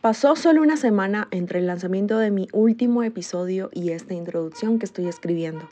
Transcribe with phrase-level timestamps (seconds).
[0.00, 4.86] Pasó solo una semana entre el lanzamiento de mi último episodio y esta introducción que
[4.86, 5.68] estoy escribiendo.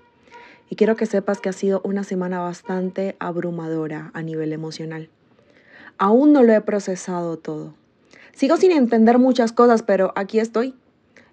[0.68, 5.10] Y quiero que sepas que ha sido una semana bastante abrumadora a nivel emocional.
[5.96, 7.74] Aún no lo he procesado todo.
[8.32, 10.74] Sigo sin entender muchas cosas, pero aquí estoy,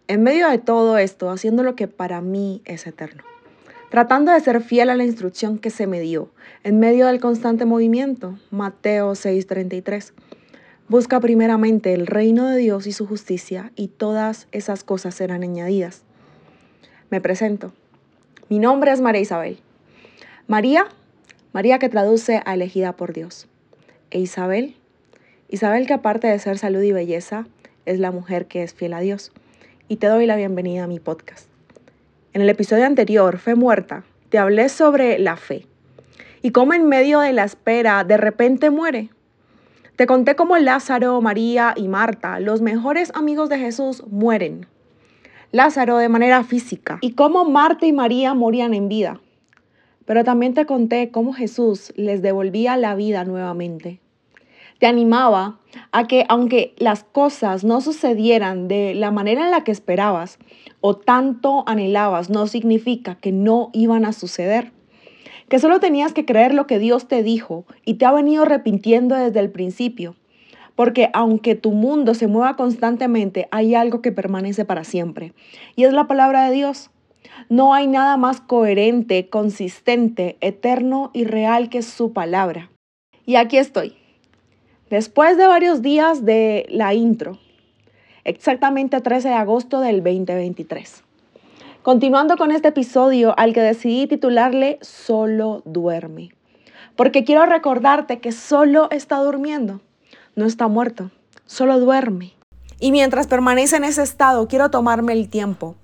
[0.07, 3.23] en medio de todo esto, haciendo lo que para mí es eterno.
[3.89, 6.29] Tratando de ser fiel a la instrucción que se me dio,
[6.63, 8.37] en medio del constante movimiento.
[8.51, 10.13] Mateo 6:33
[10.89, 16.03] Busca primeramente el reino de Dios y su justicia y todas esas cosas serán añadidas.
[17.09, 17.71] Me presento.
[18.49, 19.59] Mi nombre es María Isabel.
[20.47, 20.87] María,
[21.53, 23.47] María que traduce a elegida por Dios.
[24.11, 24.75] E Isabel,
[25.47, 27.47] Isabel que aparte de ser salud y belleza,
[27.85, 29.31] es la mujer que es fiel a Dios.
[29.87, 31.47] Y te doy la bienvenida a mi podcast.
[32.33, 35.65] En el episodio anterior, Fe Muerta, te hablé sobre la fe
[36.41, 39.11] y cómo en medio de la espera de repente muere
[40.03, 44.67] te conté cómo Lázaro, María y Marta, los mejores amigos de Jesús, mueren.
[45.53, 49.21] Lázaro de manera física y cómo Marta y María morían en vida.
[50.03, 54.01] Pero también te conté cómo Jesús les devolvía la vida nuevamente.
[54.77, 55.59] Te animaba
[55.93, 60.37] a que aunque las cosas no sucedieran de la manera en la que esperabas
[60.81, 64.73] o tanto anhelabas, no significa que no iban a suceder
[65.53, 69.13] que solo tenías que creer lo que Dios te dijo y te ha venido repitiendo
[69.13, 70.15] desde el principio.
[70.73, 75.33] Porque aunque tu mundo se mueva constantemente, hay algo que permanece para siempre.
[75.75, 76.89] Y es la palabra de Dios.
[77.49, 82.71] No hay nada más coherente, consistente, eterno y real que su palabra.
[83.27, 83.93] Y aquí estoy.
[84.89, 87.37] Después de varios días de la intro,
[88.23, 91.03] exactamente 13 de agosto del 2023.
[91.83, 96.29] Continuando con este episodio al que decidí titularle Solo duerme.
[96.95, 99.81] Porque quiero recordarte que solo está durmiendo,
[100.37, 101.11] no está muerto,
[101.45, 102.35] solo duerme.
[102.79, 105.75] Y mientras permanece en ese estado, quiero tomarme el tiempo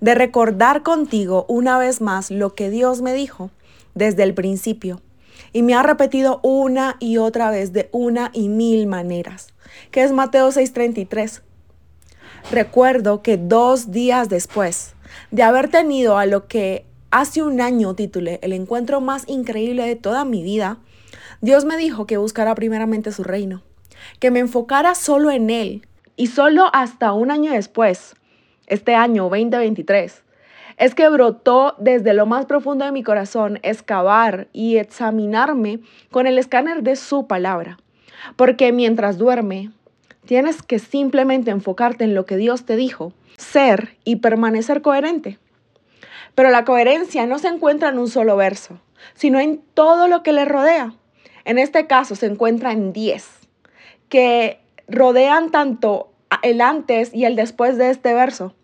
[0.00, 3.50] de recordar contigo una vez más lo que Dios me dijo
[3.94, 5.00] desde el principio.
[5.52, 9.48] Y me ha repetido una y otra vez de una y mil maneras,
[9.90, 11.42] que es Mateo 6:33.
[12.52, 14.94] Recuerdo que dos días después,
[15.30, 19.96] de haber tenido a lo que hace un año titulé El encuentro más increíble de
[19.96, 20.78] toda mi vida,
[21.40, 23.62] Dios me dijo que buscara primeramente su reino,
[24.20, 28.14] que me enfocara solo en Él y solo hasta un año después,
[28.66, 30.22] este año 2023,
[30.78, 36.38] es que brotó desde lo más profundo de mi corazón excavar y examinarme con el
[36.38, 37.78] escáner de su palabra.
[38.36, 39.70] Porque mientras duerme,
[40.24, 45.38] tienes que simplemente enfocarte en lo que Dios te dijo ser y permanecer coherente.
[46.34, 48.78] Pero la coherencia no se encuentra en un solo verso,
[49.14, 50.94] sino en todo lo que le rodea.
[51.44, 53.26] En este caso se encuentra en 10,
[54.10, 56.10] que rodean tanto
[56.42, 58.54] el antes y el después de este verso,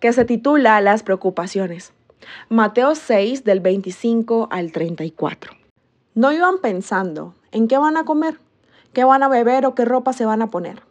[0.00, 1.92] que se titula Las preocupaciones.
[2.48, 5.52] Mateo 6 del 25 al 34.
[6.14, 8.40] No iban pensando en qué van a comer,
[8.92, 10.82] qué van a beber o qué ropa se van a poner.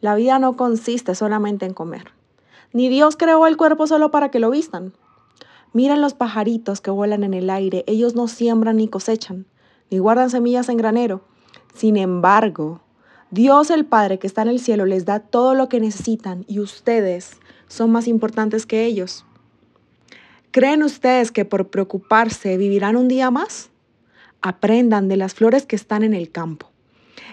[0.00, 2.10] La vida no consiste solamente en comer.
[2.72, 4.92] Ni Dios creó el cuerpo solo para que lo vistan.
[5.74, 7.84] Miren los pajaritos que vuelan en el aire.
[7.86, 9.46] Ellos no siembran ni cosechan,
[9.90, 11.22] ni guardan semillas en granero.
[11.74, 12.80] Sin embargo,
[13.30, 16.60] Dios el Padre que está en el cielo les da todo lo que necesitan y
[16.60, 17.38] ustedes
[17.68, 19.24] son más importantes que ellos.
[20.50, 23.70] ¿Creen ustedes que por preocuparse vivirán un día más?
[24.42, 26.71] Aprendan de las flores que están en el campo.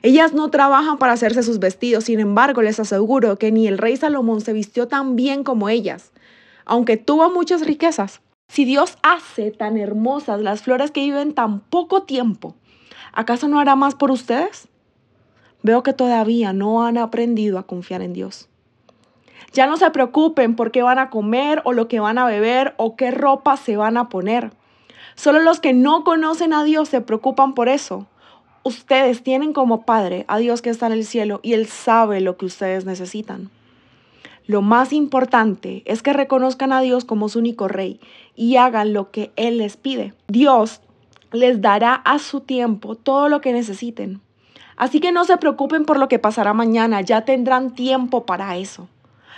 [0.02, 3.98] Ellas no trabajan para hacerse sus vestidos, sin embargo les aseguro que ni el rey
[3.98, 6.12] Salomón se vistió tan bien como ellas,
[6.66, 8.22] aunque tuvo muchas riquezas.
[8.48, 12.56] Si Dios hace tan hermosas las flores que viven tan poco tiempo,
[13.12, 14.70] ¿acaso no hará más por ustedes?
[15.64, 18.48] Veo que todavía no han aprendido a confiar en Dios.
[19.52, 22.74] Ya no se preocupen por qué van a comer o lo que van a beber
[22.78, 24.52] o qué ropa se van a poner.
[25.16, 28.08] Solo los que no conocen a Dios se preocupan por eso
[28.69, 32.38] ustedes tienen como Padre a Dios que está en el cielo y Él sabe lo
[32.38, 33.50] que ustedes necesitan.
[34.47, 37.99] Lo más importante es que reconozcan a Dios como su único rey
[38.35, 40.14] y hagan lo que Él les pide.
[40.28, 40.82] Dios
[41.32, 44.22] les dará a su tiempo todo lo que necesiten.
[44.76, 48.88] Así que no se preocupen por lo que pasará mañana, ya tendrán tiempo para eso.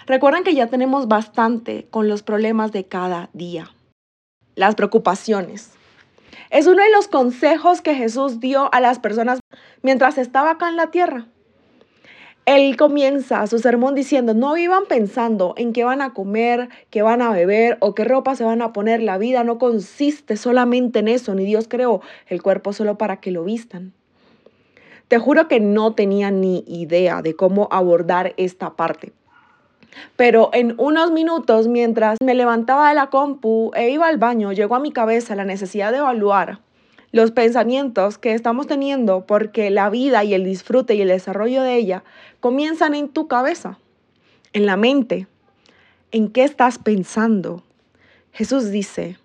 [0.05, 3.69] Recuerden que ya tenemos bastante con los problemas de cada día.
[4.55, 5.73] Las preocupaciones.
[6.49, 9.39] Es uno de los consejos que Jesús dio a las personas
[9.81, 11.27] mientras estaba acá en la tierra.
[12.45, 17.21] Él comienza su sermón diciendo, no iban pensando en qué van a comer, qué van
[17.21, 19.01] a beber o qué ropa se van a poner.
[19.01, 23.31] La vida no consiste solamente en eso, ni Dios creó el cuerpo solo para que
[23.31, 23.93] lo vistan.
[25.07, 29.13] Te juro que no tenía ni idea de cómo abordar esta parte.
[30.15, 34.75] Pero en unos minutos, mientras me levantaba de la compu e iba al baño, llegó
[34.75, 36.59] a mi cabeza la necesidad de evaluar
[37.11, 41.75] los pensamientos que estamos teniendo porque la vida y el disfrute y el desarrollo de
[41.75, 42.03] ella
[42.39, 43.77] comienzan en tu cabeza,
[44.53, 45.27] en la mente.
[46.11, 47.63] ¿En qué estás pensando?
[48.31, 49.17] Jesús dice,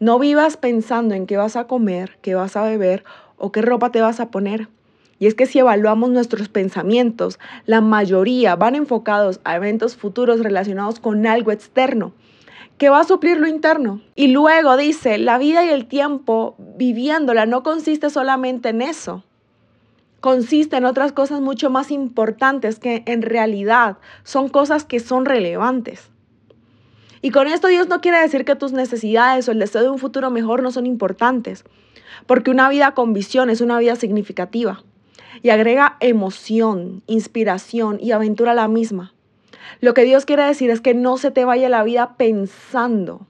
[0.00, 3.04] no vivas pensando en qué vas a comer, qué vas a beber
[3.36, 4.68] o qué ropa te vas a poner.
[5.18, 11.00] Y es que si evaluamos nuestros pensamientos, la mayoría van enfocados a eventos futuros relacionados
[11.00, 12.12] con algo externo
[12.78, 14.02] que va a suplir lo interno.
[14.14, 19.24] Y luego dice, la vida y el tiempo viviéndola no consiste solamente en eso.
[20.20, 26.10] Consiste en otras cosas mucho más importantes que en realidad son cosas que son relevantes.
[27.22, 29.98] Y con esto Dios no quiere decir que tus necesidades o el deseo de un
[29.98, 31.64] futuro mejor no son importantes,
[32.26, 34.82] porque una vida con visión es una vida significativa
[35.42, 39.12] y agrega emoción, inspiración y aventura a la misma.
[39.80, 43.26] Lo que Dios quiere decir es que no se te vaya la vida pensando,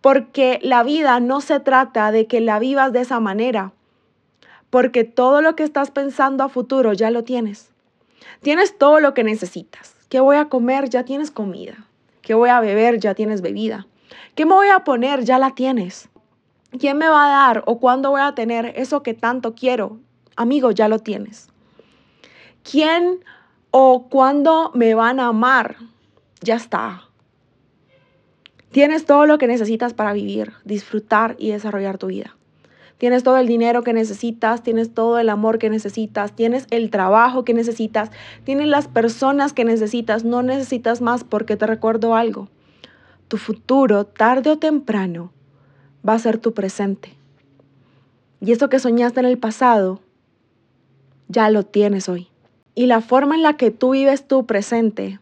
[0.00, 3.72] porque la vida no se trata de que la vivas de esa manera,
[4.70, 7.70] porque todo lo que estás pensando a futuro ya lo tienes.
[8.42, 9.94] Tienes todo lo que necesitas.
[10.08, 10.88] ¿Qué voy a comer?
[10.88, 11.86] Ya tienes comida.
[12.22, 12.98] ¿Qué voy a beber?
[12.98, 13.86] Ya tienes bebida.
[14.34, 15.24] ¿Qué me voy a poner?
[15.24, 16.08] Ya la tienes.
[16.78, 19.98] ¿Quién me va a dar o cuándo voy a tener eso que tanto quiero?
[20.36, 21.48] Amigo, ya lo tienes.
[22.62, 23.24] ¿Quién
[23.70, 25.76] o cuándo me van a amar?
[26.42, 27.02] Ya está.
[28.70, 32.36] Tienes todo lo que necesitas para vivir, disfrutar y desarrollar tu vida.
[32.98, 37.44] Tienes todo el dinero que necesitas, tienes todo el amor que necesitas, tienes el trabajo
[37.44, 38.10] que necesitas,
[38.44, 42.48] tienes las personas que necesitas, no necesitas más porque te recuerdo algo.
[43.28, 45.30] Tu futuro, tarde o temprano,
[46.06, 47.14] va a ser tu presente.
[48.40, 50.00] Y eso que soñaste en el pasado,
[51.28, 52.28] ya lo tienes hoy.
[52.74, 55.20] Y la forma en la que tú vives tu presente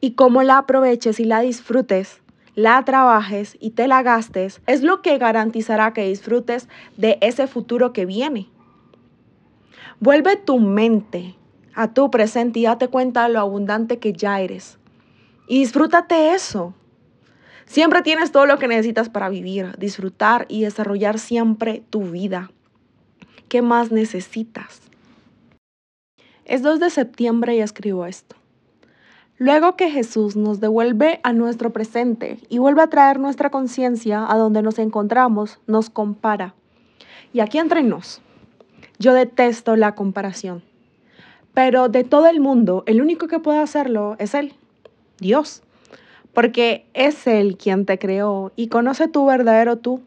[0.00, 2.20] y cómo la aproveches y la disfrutes,
[2.54, 7.92] la trabajes y te la gastes, es lo que garantizará que disfrutes de ese futuro
[7.92, 8.48] que viene.
[10.00, 11.34] Vuelve tu mente
[11.74, 14.78] a tu presente y date cuenta de lo abundante que ya eres.
[15.46, 16.74] Y disfrútate eso.
[17.66, 22.50] Siempre tienes todo lo que necesitas para vivir, disfrutar y desarrollar siempre tu vida.
[23.48, 24.87] ¿Qué más necesitas?
[26.48, 28.34] Es 2 de septiembre y escribo esto.
[29.36, 34.38] Luego que Jesús nos devuelve a nuestro presente y vuelve a traer nuestra conciencia a
[34.38, 36.54] donde nos encontramos, nos compara.
[37.34, 38.22] Y aquí entre nos,
[38.98, 40.62] yo detesto la comparación.
[41.52, 44.54] Pero de todo el mundo, el único que puede hacerlo es Él,
[45.18, 45.62] Dios.
[46.32, 50.00] Porque es Él quien te creó y conoce tu verdadero tú,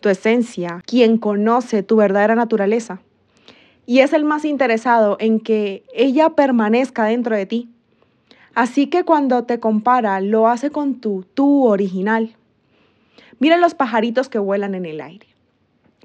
[0.00, 3.02] tu esencia, quien conoce tu verdadera naturaleza
[3.86, 7.68] y es el más interesado en que ella permanezca dentro de ti.
[8.54, 12.36] Así que cuando te compara, lo hace con tu, tu original.
[13.38, 15.26] Mira los pajaritos que vuelan en el aire.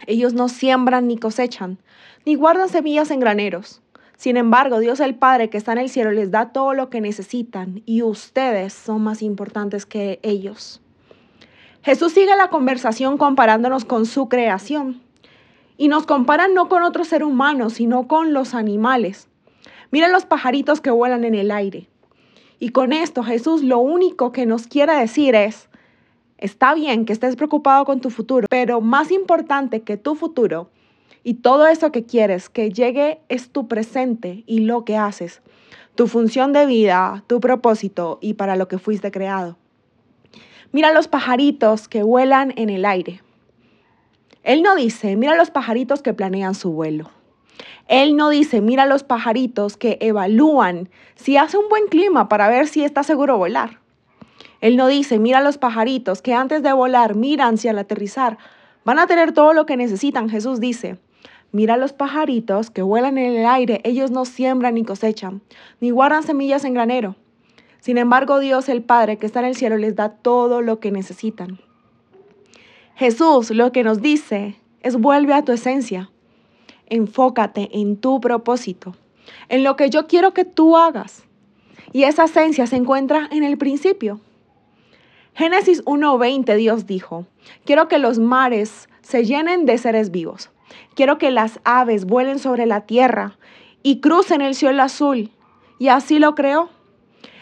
[0.05, 1.77] Ellos no siembran ni cosechan,
[2.25, 3.81] ni guardan semillas en graneros.
[4.15, 7.01] Sin embargo, Dios el Padre que está en el cielo les da todo lo que
[7.01, 10.81] necesitan y ustedes son más importantes que ellos.
[11.83, 15.01] Jesús sigue la conversación comparándonos con su creación.
[15.77, 19.29] Y nos comparan no con otro ser humano, sino con los animales.
[19.91, 21.87] Miren los pajaritos que vuelan en el aire.
[22.59, 25.69] Y con esto Jesús lo único que nos quiere decir es,
[26.37, 30.69] está bien que estés preocupado con tu futuro, pero más importante que tu futuro
[31.23, 35.41] y todo eso que quieres que llegue es tu presente y lo que haces,
[35.95, 39.57] tu función de vida, tu propósito y para lo que fuiste creado.
[40.71, 43.21] Mira los pajaritos que vuelan en el aire.
[44.47, 47.11] Él no dice, mira los pajaritos que planean su vuelo.
[47.89, 52.69] Él no dice, mira los pajaritos que evalúan si hace un buen clima para ver
[52.69, 53.81] si está seguro volar.
[54.61, 58.37] Él no dice, mira los pajaritos que antes de volar miran si al aterrizar
[58.85, 60.29] van a tener todo lo que necesitan.
[60.29, 60.97] Jesús dice,
[61.51, 65.41] mira los pajaritos que vuelan en el aire, ellos no siembran ni cosechan,
[65.81, 67.17] ni guardan semillas en granero.
[67.81, 70.93] Sin embargo, Dios el Padre que está en el cielo les da todo lo que
[70.93, 71.59] necesitan.
[72.97, 76.09] Jesús lo que nos dice es vuelve a tu esencia.
[76.87, 78.95] Enfócate en tu propósito,
[79.49, 81.23] en lo que yo quiero que tú hagas.
[81.93, 84.19] Y esa esencia se encuentra en el principio.
[85.35, 87.27] Génesis 1.20 Dios dijo,
[87.65, 90.49] quiero que los mares se llenen de seres vivos.
[90.95, 93.37] Quiero que las aves vuelen sobre la tierra
[93.83, 95.29] y crucen el cielo azul.
[95.77, 96.69] Y así lo creó.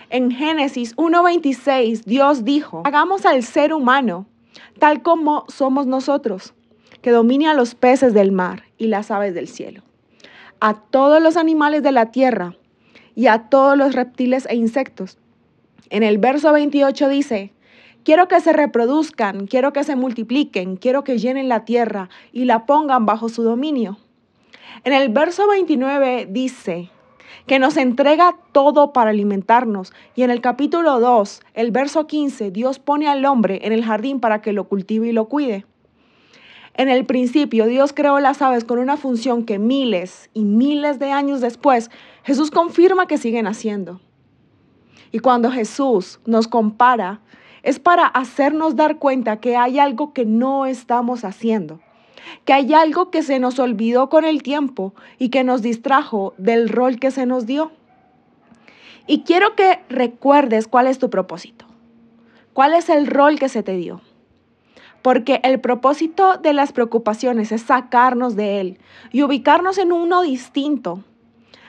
[0.09, 4.25] En Génesis 1.26 Dios dijo, hagamos al ser humano
[4.79, 6.53] tal como somos nosotros,
[7.01, 9.83] que domine a los peces del mar y las aves del cielo,
[10.59, 12.55] a todos los animales de la tierra
[13.15, 15.17] y a todos los reptiles e insectos.
[15.89, 17.53] En el verso 28 dice,
[18.03, 22.65] quiero que se reproduzcan, quiero que se multipliquen, quiero que llenen la tierra y la
[22.65, 23.97] pongan bajo su dominio.
[24.83, 26.89] En el verso 29 dice
[27.47, 29.93] que nos entrega todo para alimentarnos.
[30.15, 34.19] Y en el capítulo 2, el verso 15, Dios pone al hombre en el jardín
[34.19, 35.65] para que lo cultive y lo cuide.
[36.73, 41.11] En el principio, Dios creó las aves con una función que miles y miles de
[41.11, 41.89] años después,
[42.23, 44.01] Jesús confirma que siguen haciendo.
[45.11, 47.21] Y cuando Jesús nos compara,
[47.63, 51.79] es para hacernos dar cuenta que hay algo que no estamos haciendo,
[52.43, 56.69] que hay algo que se nos olvidó con el tiempo y que nos distrajo del
[56.69, 57.71] rol que se nos dio.
[59.07, 61.65] Y quiero que recuerdes cuál es tu propósito,
[62.53, 64.01] cuál es el rol que se te dio.
[65.01, 68.79] Porque el propósito de las preocupaciones es sacarnos de él
[69.11, 71.03] y ubicarnos en uno distinto.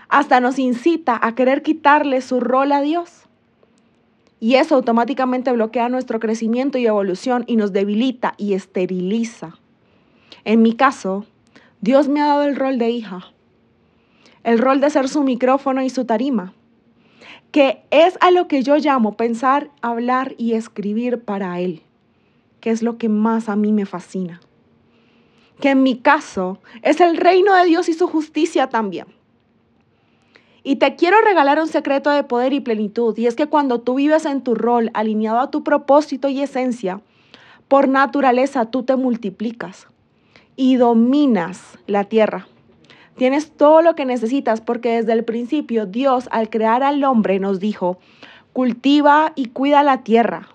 [0.09, 3.27] Hasta nos incita a querer quitarle su rol a Dios.
[4.41, 9.59] Y eso automáticamente bloquea nuestro crecimiento y evolución y nos debilita y esteriliza.
[10.47, 11.25] En mi caso,
[11.81, 13.33] Dios me ha dado el rol de hija,
[14.45, 16.55] el rol de ser su micrófono y su tarima,
[17.51, 21.83] que es a lo que yo llamo pensar, hablar y escribir para Él,
[22.61, 24.41] que es lo que más a mí me fascina.
[25.61, 29.09] Que en mi caso es el reino de Dios y su justicia también.
[30.63, 33.97] Y te quiero regalar un secreto de poder y plenitud, y es que cuando tú
[33.97, 37.01] vives en tu rol alineado a tu propósito y esencia,
[37.67, 39.89] por naturaleza tú te multiplicas
[40.57, 42.49] y dominas la tierra.
[43.17, 47.61] Tienes todo lo que necesitas porque desde el principio Dios al crear al hombre nos
[47.61, 47.99] dijo,
[48.53, 50.49] cultiva y cuida la tierra,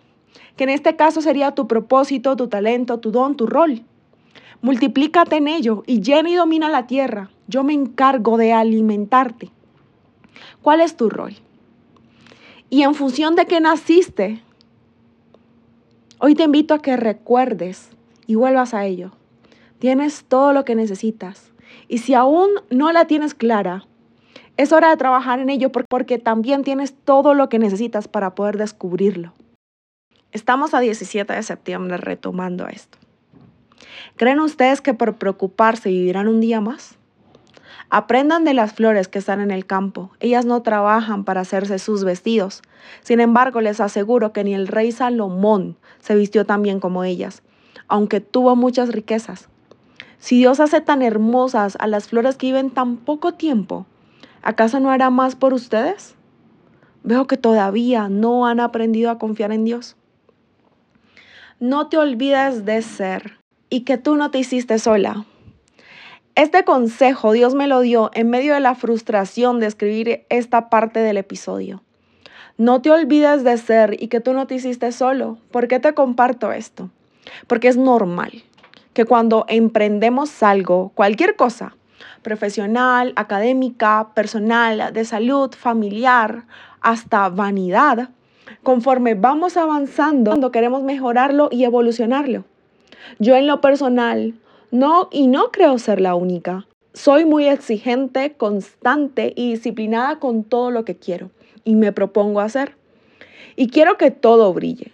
[0.57, 3.83] que en este caso sería tu propósito, tu talento, tu don, tu rol.
[4.61, 7.31] Multiplícate en ello y llena y domina la tierra.
[7.47, 9.49] Yo me encargo de alimentarte.
[10.61, 11.33] ¿Cuál es tu rol?
[12.69, 14.41] Y en función de que naciste,
[16.19, 17.89] hoy te invito a que recuerdes
[18.27, 19.11] y vuelvas a ello.
[19.81, 21.51] Tienes todo lo que necesitas.
[21.87, 23.87] Y si aún no la tienes clara,
[24.55, 28.59] es hora de trabajar en ello porque también tienes todo lo que necesitas para poder
[28.59, 29.33] descubrirlo.
[30.33, 32.99] Estamos a 17 de septiembre retomando esto.
[34.17, 36.99] ¿Creen ustedes que por preocuparse vivirán un día más?
[37.89, 40.11] Aprendan de las flores que están en el campo.
[40.19, 42.61] Ellas no trabajan para hacerse sus vestidos.
[43.01, 47.41] Sin embargo, les aseguro que ni el rey Salomón se vistió tan bien como ellas,
[47.87, 49.49] aunque tuvo muchas riquezas.
[50.21, 53.87] Si Dios hace tan hermosas a las flores que viven tan poco tiempo,
[54.43, 56.13] ¿acaso no hará más por ustedes?
[57.03, 59.97] Veo que todavía no han aprendido a confiar en Dios.
[61.59, 63.39] No te olvides de ser
[63.71, 65.25] y que tú no te hiciste sola.
[66.35, 70.99] Este consejo Dios me lo dio en medio de la frustración de escribir esta parte
[70.99, 71.81] del episodio.
[72.59, 75.39] No te olvides de ser y que tú no te hiciste solo.
[75.49, 76.91] ¿Por qué te comparto esto?
[77.47, 78.43] Porque es normal
[78.93, 81.75] que cuando emprendemos algo, cualquier cosa,
[82.21, 86.45] profesional, académica, personal, de salud, familiar,
[86.81, 88.09] hasta vanidad,
[88.63, 92.45] conforme vamos avanzando, cuando queremos mejorarlo y evolucionarlo.
[93.19, 94.35] Yo en lo personal
[94.71, 96.67] no, y no creo ser la única.
[96.93, 101.31] Soy muy exigente, constante y disciplinada con todo lo que quiero
[101.63, 102.75] y me propongo hacer.
[103.55, 104.93] Y quiero que todo brille.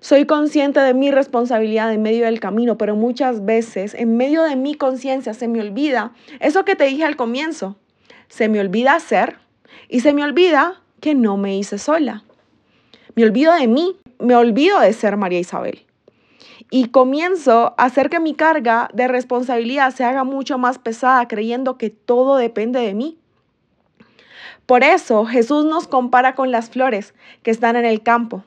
[0.00, 4.56] Soy consciente de mi responsabilidad en medio del camino, pero muchas veces en medio de
[4.56, 7.76] mi conciencia se me olvida eso que te dije al comienzo.
[8.28, 9.38] Se me olvida hacer
[9.88, 12.24] y se me olvida que no me hice sola.
[13.14, 15.86] Me olvido de mí, me olvido de ser María Isabel
[16.70, 21.78] y comienzo a hacer que mi carga de responsabilidad se haga mucho más pesada creyendo
[21.78, 23.18] que todo depende de mí.
[24.66, 28.42] Por eso Jesús nos compara con las flores que están en el campo.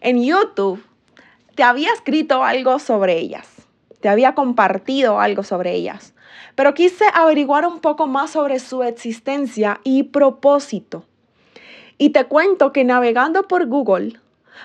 [0.00, 0.84] En YouTube
[1.54, 3.48] te había escrito algo sobre ellas,
[4.00, 6.14] te había compartido algo sobre ellas,
[6.54, 11.04] pero quise averiguar un poco más sobre su existencia y propósito.
[11.98, 14.18] Y te cuento que navegando por Google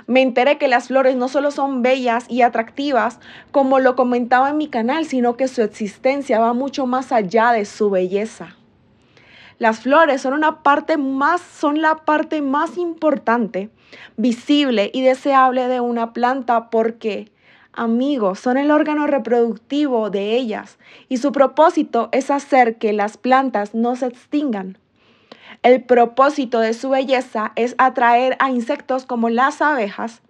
[0.07, 3.19] me enteré que las flores no solo son bellas y atractivas,
[3.51, 7.65] como lo comentaba en mi canal, sino que su existencia va mucho más allá de
[7.65, 8.55] su belleza.
[9.57, 13.69] Las flores son una parte más, son la parte más importante,
[14.17, 17.31] visible y deseable de una planta porque,
[17.71, 23.74] amigos, son el órgano reproductivo de ellas y su propósito es hacer que las plantas
[23.74, 24.77] no se extingan.
[25.63, 30.21] El propósito de su belleza es atraer a insectos como las abejas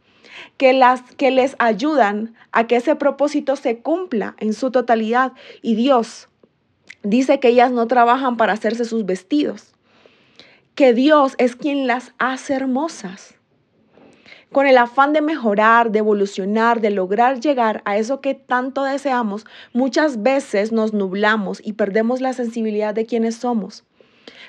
[0.58, 5.34] que, las, que les ayudan a que ese propósito se cumpla en su totalidad.
[5.62, 6.30] Y Dios
[7.06, 9.74] dice que ellas no trabajan para hacerse sus vestidos,
[10.76, 13.36] que Dios es quien las hace hermosas.
[14.52, 19.46] con el afán de mejorar, de evolucionar, de lograr llegar a eso que tanto deseamos,
[19.74, 23.84] muchas veces nos nublamos y perdemos la sensibilidad de quienes somos.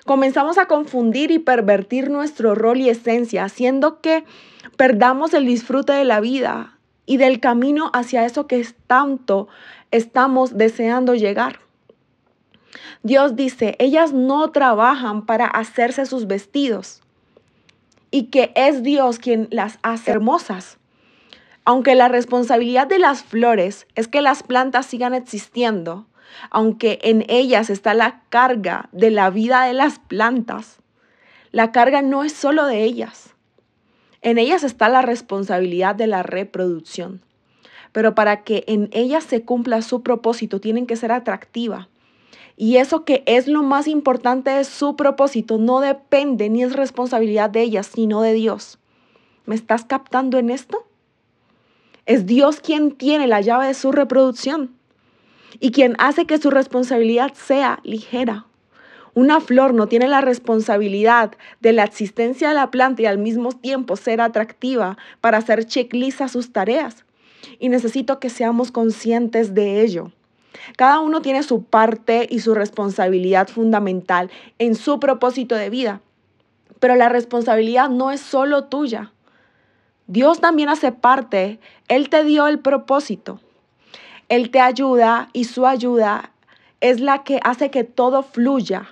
[0.04, 4.25] Comenzamos a confundir y pervertir nuestro rol y esencia, haciendo que
[4.76, 9.48] perdamos el disfrute de la vida y del camino hacia eso que tanto
[9.90, 11.65] estamos deseando llegar.
[13.02, 17.02] Dios dice, ellas no trabajan para hacerse sus vestidos
[18.11, 20.78] y que es Dios quien las hace hermosas.
[21.64, 26.06] Aunque la responsabilidad de las flores es que las plantas sigan existiendo,
[26.50, 30.78] aunque en ellas está la carga de la vida de las plantas,
[31.52, 33.35] la carga no es solo de ellas.
[34.23, 37.23] En ellas está la responsabilidad de la reproducción.
[37.92, 41.88] Pero para que en ellas se cumpla su propósito, tienen que ser atractivas
[42.56, 47.50] y eso que es lo más importante de su propósito no depende ni es responsabilidad
[47.50, 48.78] de ellas, sino de Dios.
[49.44, 50.86] ¿Me estás captando en esto?
[52.06, 54.75] Es Dios quien tiene la llave de su reproducción
[55.60, 58.46] y quien hace que su responsabilidad sea ligera.
[59.12, 63.52] Una flor no tiene la responsabilidad de la existencia de la planta y al mismo
[63.52, 67.04] tiempo ser atractiva para hacer checklist a sus tareas.
[67.58, 70.12] Y necesito que seamos conscientes de ello.
[70.76, 76.00] Cada uno tiene su parte y su responsabilidad fundamental en su propósito de vida,
[76.80, 79.12] pero la responsabilidad no es solo tuya.
[80.06, 81.58] Dios también hace parte,
[81.88, 83.40] Él te dio el propósito,
[84.28, 86.30] Él te ayuda y su ayuda
[86.80, 88.86] es la que hace que todo fluya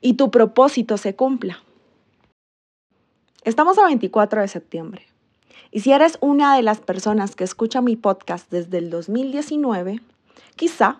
[0.00, 1.62] y tu propósito se cumpla.
[3.44, 5.06] Estamos a 24 de septiembre.
[5.70, 10.00] Y si eres una de las personas que escucha mi podcast desde el 2019,
[10.56, 10.98] Quizá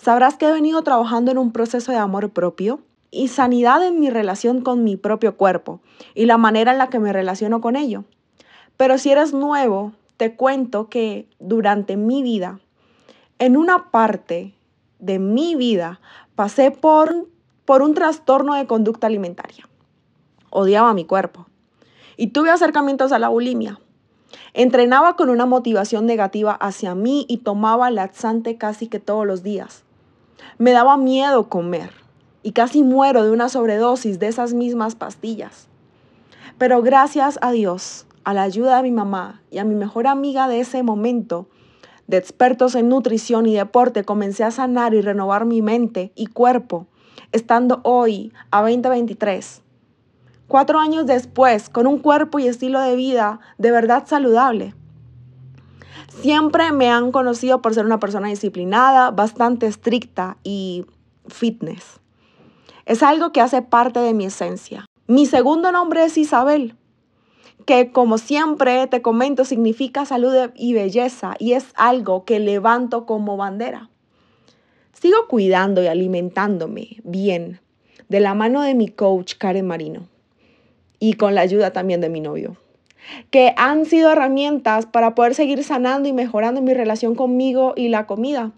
[0.00, 2.80] sabrás que he venido trabajando en un proceso de amor propio
[3.10, 5.80] y sanidad en mi relación con mi propio cuerpo
[6.14, 8.04] y la manera en la que me relaciono con ello.
[8.76, 12.60] Pero si eres nuevo, te cuento que durante mi vida,
[13.38, 14.54] en una parte
[14.98, 16.00] de mi vida,
[16.34, 17.28] pasé por,
[17.64, 19.68] por un trastorno de conducta alimentaria.
[20.50, 21.46] Odiaba mi cuerpo
[22.16, 23.78] y tuve acercamientos a la bulimia.
[24.54, 29.84] Entrenaba con una motivación negativa hacia mí y tomaba laxante casi que todos los días.
[30.58, 31.90] Me daba miedo comer
[32.42, 35.68] y casi muero de una sobredosis de esas mismas pastillas.
[36.58, 40.48] Pero gracias a Dios, a la ayuda de mi mamá y a mi mejor amiga
[40.48, 41.46] de ese momento,
[42.06, 46.86] de expertos en nutrición y deporte, comencé a sanar y renovar mi mente y cuerpo,
[47.32, 49.62] estando hoy a 2023
[50.48, 54.74] cuatro años después, con un cuerpo y estilo de vida de verdad saludable.
[56.20, 60.86] Siempre me han conocido por ser una persona disciplinada, bastante estricta y
[61.28, 62.00] fitness.
[62.86, 64.86] Es algo que hace parte de mi esencia.
[65.08, 66.74] Mi segundo nombre es Isabel,
[67.64, 73.36] que como siempre te comento significa salud y belleza y es algo que levanto como
[73.36, 73.90] bandera.
[74.92, 77.60] Sigo cuidando y alimentándome bien
[78.08, 80.08] de la mano de mi coach Karen Marino
[80.98, 82.56] y con la ayuda también de mi novio,
[83.30, 88.06] que han sido herramientas para poder seguir sanando y mejorando mi relación conmigo y la
[88.06, 88.52] comida.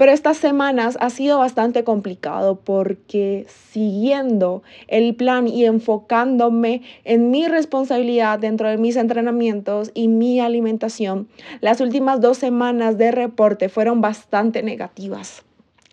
[0.00, 7.46] Pero estas semanas ha sido bastante complicado porque siguiendo el plan y enfocándome en mi
[7.46, 11.28] responsabilidad dentro de mis entrenamientos y mi alimentación,
[11.60, 15.42] las últimas dos semanas de reporte fueron bastante negativas,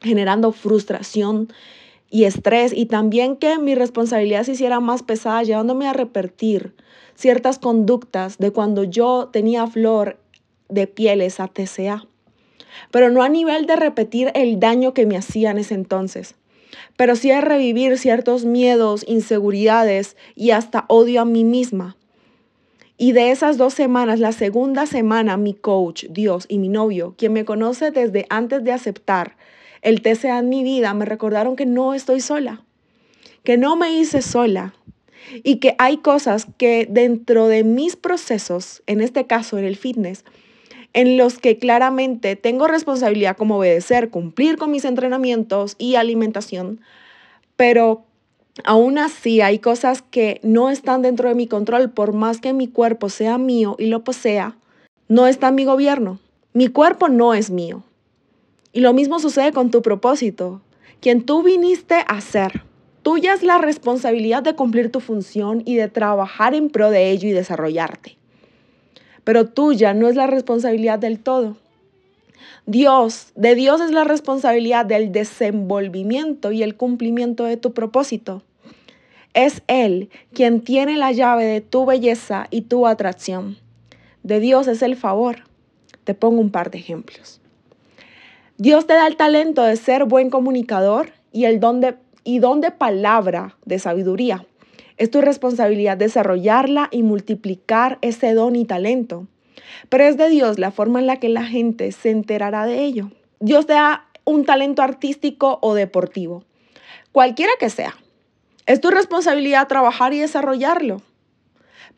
[0.01, 1.49] generando frustración
[2.09, 6.73] y estrés y también que mi responsabilidad se hiciera más pesada, llevándome a repetir
[7.15, 10.17] ciertas conductas de cuando yo tenía flor
[10.69, 12.05] de pieles a TCA.
[12.91, 16.35] Pero no a nivel de repetir el daño que me hacía en ese entonces,
[16.95, 21.97] pero sí a revivir ciertos miedos, inseguridades y hasta odio a mí misma.
[22.99, 27.33] Y de esas dos semanas, la segunda semana, mi coach, Dios y mi novio, quien
[27.33, 29.36] me conoce desde antes de aceptar
[29.87, 32.61] el TCA en mi vida, me recordaron que no estoy sola,
[33.45, 34.73] que no me hice sola
[35.43, 40.25] y que hay cosas que dentro de mis procesos, en este caso en el fitness,
[40.91, 46.81] en los que claramente tengo responsabilidad como obedecer, cumplir con mis entrenamientos y alimentación,
[47.55, 48.03] pero
[48.65, 52.67] aún así hay cosas que no están dentro de mi control, por más que mi
[52.67, 54.57] cuerpo sea mío y lo posea,
[55.07, 56.19] no está en mi gobierno.
[56.51, 57.83] Mi cuerpo no es mío.
[58.77, 60.61] Y lo mismo sucede con tu propósito,
[61.01, 62.61] quien tú viniste a ser.
[63.01, 67.27] Tuya es la responsabilidad de cumplir tu función y de trabajar en pro de ello
[67.27, 68.19] y desarrollarte.
[69.23, 71.57] Pero tuya no es la responsabilidad del todo.
[72.67, 78.43] Dios, de Dios es la responsabilidad del desenvolvimiento y el cumplimiento de tu propósito.
[79.33, 83.57] Es Él quien tiene la llave de tu belleza y tu atracción.
[84.21, 85.45] De Dios es el favor.
[86.03, 87.41] Te pongo un par de ejemplos.
[88.59, 92.59] Dios te da el talento de ser buen comunicador y el don de, y don
[92.59, 94.47] de palabra de sabiduría.
[94.97, 99.27] Es tu responsabilidad desarrollarla y multiplicar ese don y talento.
[99.89, 103.11] Pero es de Dios la forma en la que la gente se enterará de ello.
[103.39, 106.43] Dios te da un talento artístico o deportivo,
[107.11, 107.95] cualquiera que sea.
[108.65, 111.03] Es tu responsabilidad trabajar y desarrollarlo.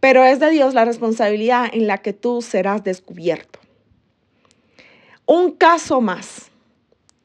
[0.02, 3.60] Pero es de Dios la responsabilidad en la que tú serás descubierto.
[5.26, 6.49] Un caso más.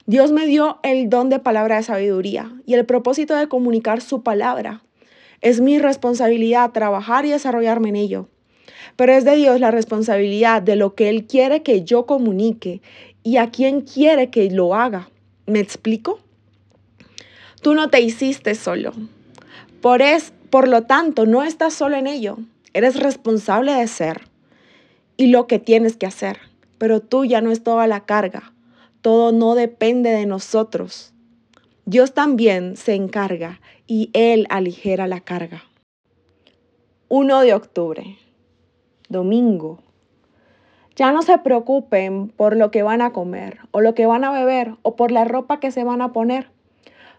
[0.06, 4.22] Dios me dio el don de palabra de sabiduría y el propósito de comunicar su
[4.22, 4.82] palabra.
[5.40, 8.28] Es mi responsabilidad trabajar y desarrollarme en ello.
[8.96, 12.82] Pero es de Dios la responsabilidad de lo que Él quiere que yo comunique
[13.22, 15.08] y a quién quiere que lo haga.
[15.46, 16.20] ¿Me explico?
[17.62, 18.92] Tú no te hiciste solo.
[19.80, 22.36] Por, es, por lo tanto, no estás solo en ello.
[22.74, 24.28] Eres responsable de ser
[25.16, 26.40] y lo que tienes que hacer.
[26.76, 28.53] Pero tú ya no es toda la carga.
[29.04, 31.12] Todo no depende de nosotros.
[31.84, 35.64] Dios también se encarga y Él aligera la carga.
[37.08, 38.16] 1 de octubre
[39.10, 39.80] domingo.
[40.96, 44.32] Ya no se preocupen por lo que van a comer o lo que van a
[44.32, 46.48] beber o por la ropa que se van a poner.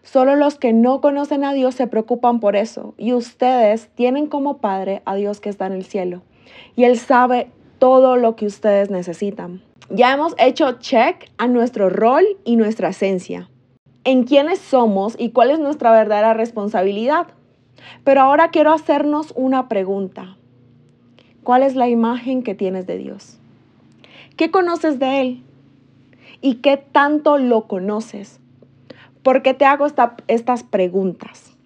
[0.02, 4.58] Solo los que no conocen a Dios se preocupan por eso y ustedes tienen como
[4.58, 6.22] Padre a Dios que está en el cielo
[6.74, 9.62] y Él sabe todo lo que ustedes necesitan.
[9.88, 13.48] Ya hemos hecho check a nuestro rol y nuestra esencia,
[14.02, 17.28] en quiénes somos y cuál es nuestra verdadera responsabilidad.
[18.02, 20.36] Pero ahora quiero hacernos una pregunta.
[21.44, 23.38] ¿Cuál es la imagen que tienes de Dios?
[24.36, 25.42] ¿Qué conoces de Él?
[26.40, 28.40] ¿Y qué tanto lo conoces?
[29.22, 29.86] ¿Por qué te hago
[30.26, 31.56] estas preguntas?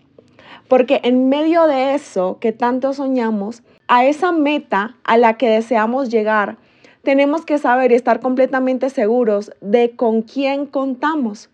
[0.69, 6.11] Porque en medio de eso que tanto soñamos, a esa meta a la que deseamos
[6.11, 6.59] llegar,
[7.03, 11.49] tenemos que saber y estar completamente seguros de con quién contamos.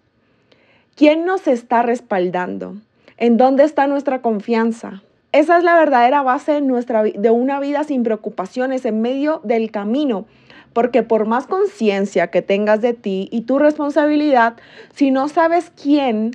[0.97, 2.77] ¿Quién nos está respaldando?
[3.19, 5.03] ¿En dónde está nuestra confianza?
[5.33, 9.71] Esa es la verdadera base de, nuestra, de una vida sin preocupaciones en medio del
[9.71, 10.25] camino.
[10.73, 14.57] Porque por más conciencia que tengas de ti y tu responsabilidad,
[14.95, 16.33] si no sabes quién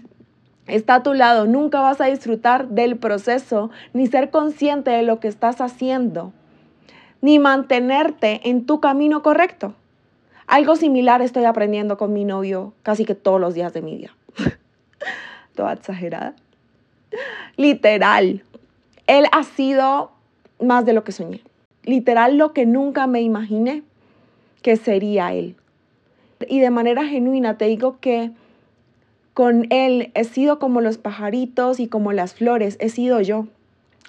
[0.67, 5.19] está a tu lado, nunca vas a disfrutar del proceso ni ser consciente de lo
[5.19, 6.33] que estás haciendo,
[7.21, 9.73] ni mantenerte en tu camino correcto.
[10.47, 14.15] Algo similar estoy aprendiendo con mi novio casi que todos los días de mi vida.
[15.55, 16.35] Toda exagerada.
[17.57, 18.43] Literal,
[19.07, 20.11] él ha sido
[20.59, 21.41] más de lo que soñé.
[21.83, 23.83] Literal lo que nunca me imaginé
[24.61, 25.55] que sería Él.
[26.47, 28.31] Y de manera genuina te digo que
[29.33, 33.47] con Él he sido como los pajaritos y como las flores, he sido yo.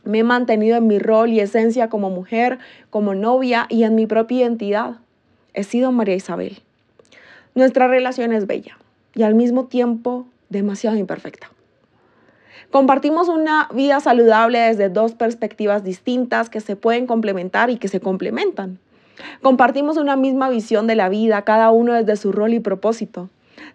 [0.04, 2.58] Me he mantenido en mi rol y esencia como mujer,
[2.90, 4.96] como novia y en mi propia identidad.
[5.54, 6.58] He sido María Isabel.
[7.54, 8.78] Nuestra relación es bella
[9.14, 11.50] y al mismo tiempo demasiado imperfecta.
[12.70, 18.00] Compartimos una vida saludable desde dos perspectivas distintas que se pueden complementar y que se
[18.00, 18.78] complementan.
[19.42, 23.28] Compartimos una misma visión de la vida, cada uno desde su rol y propósito.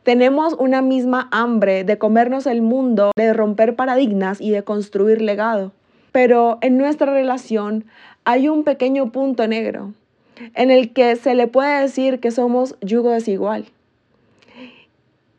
[0.03, 5.71] Tenemos una misma hambre de comernos el mundo, de romper paradigmas y de construir legado.
[6.17, 7.85] Pero en nuestra relación
[8.25, 9.93] hay un pequeño punto negro
[10.55, 13.65] en el que se le puede decir que somos yugo desigual.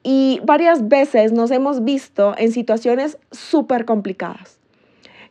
[0.05, 4.61] Y varias veces nos hemos visto en situaciones súper complicadas.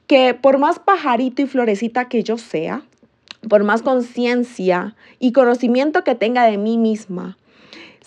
[0.06, 2.82] Que por más pajarito y florecita que yo sea,
[3.48, 7.38] por más conciencia y conocimiento que tenga de mí misma,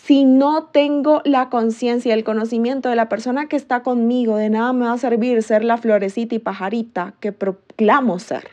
[0.04, 4.48] si no tengo la conciencia y el conocimiento de la persona que está conmigo, de
[4.48, 8.48] nada me va a servir ser la florecita y pajarita que proclamo ser.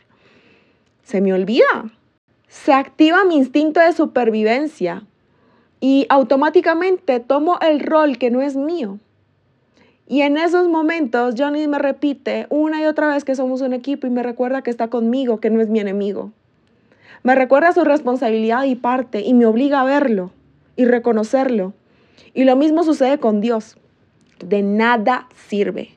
[1.04, 1.90] Se me olvida.
[2.48, 5.04] Se activa mi instinto de supervivencia
[5.80, 8.98] y automáticamente tomo el rol que no es mío.
[10.06, 14.06] Y en esos momentos Johnny me repite una y otra vez que somos un equipo
[14.06, 16.30] y me recuerda que está conmigo, que no es mi enemigo.
[17.22, 20.30] Me recuerda su responsabilidad y parte y me obliga a verlo
[20.78, 21.74] y reconocerlo.
[22.32, 23.76] Y lo mismo sucede con Dios.
[24.42, 25.90] De nada sirve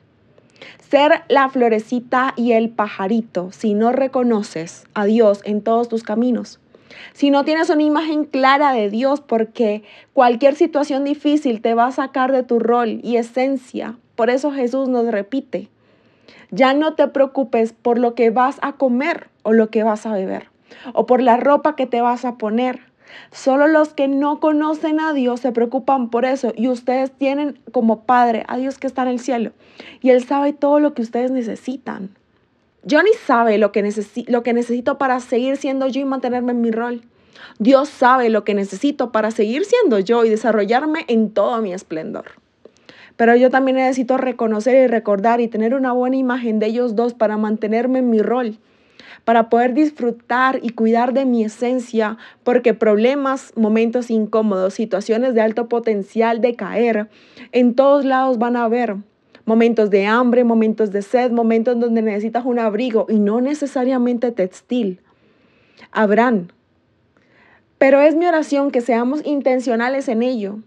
[0.78, 6.60] ser la florecita y el pajarito si no reconoces a Dios en todos tus caminos
[7.12, 11.92] si no tienes una imagen clara de Dios, porque cualquier situación difícil te va a
[11.92, 13.96] sacar de tu rol y esencia.
[14.16, 15.68] Por eso Jesús nos repite,
[16.50, 20.12] ya no te preocupes por lo que vas a comer o lo que vas a
[20.12, 20.48] beber,
[20.92, 22.80] o por la ropa que te vas a poner.
[23.30, 28.04] Solo los que no conocen a Dios se preocupan por eso y ustedes tienen como
[28.04, 29.52] Padre a Dios que está en el cielo
[30.00, 32.10] y Él sabe todo lo que ustedes necesitan.
[32.88, 33.88] Johnny sabe lo que,
[34.26, 37.02] lo que necesito para seguir siendo yo y mantenerme en mi rol.
[37.58, 42.24] Dios sabe lo que necesito para seguir siendo yo y desarrollarme en todo mi esplendor.
[43.16, 47.14] Pero yo también necesito reconocer y recordar y tener una buena imagen de ellos dos
[47.14, 48.58] para mantenerme en mi rol,
[49.24, 55.68] para poder disfrutar y cuidar de mi esencia, porque problemas, momentos incómodos, situaciones de alto
[55.68, 57.08] potencial de caer,
[57.52, 58.96] en todos lados van a haber.
[59.44, 65.00] Momentos de hambre, momentos de sed, momentos donde necesitas un abrigo y no necesariamente textil.
[65.90, 66.52] Habrán.
[67.78, 70.58] Pero es mi oración que seamos intencionales en ello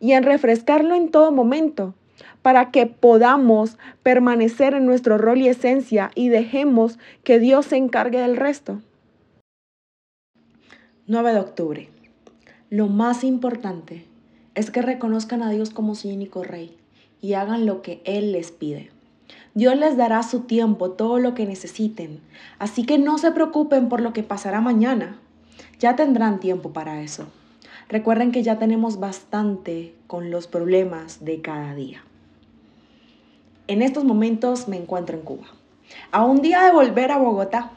[0.00, 1.94] y en refrescarlo en todo momento
[2.42, 8.20] para que podamos permanecer en nuestro rol y esencia y dejemos que Dios se encargue
[8.20, 8.80] del resto.
[11.06, 11.88] 9 de octubre.
[12.70, 14.04] Lo más importante
[14.54, 16.76] es que reconozcan a Dios como su único rey
[17.20, 18.90] y hagan lo que Él les pide.
[19.54, 22.20] Dios les dará su tiempo, todo lo que necesiten.
[22.58, 25.18] Así que no se preocupen por lo que pasará mañana.
[25.78, 27.26] Ya tendrán tiempo para eso.
[27.88, 32.02] Recuerden que ya tenemos bastante con los problemas de cada día.
[33.66, 35.46] En estos momentos me encuentro en Cuba,
[36.12, 37.72] a un día de volver a Bogotá.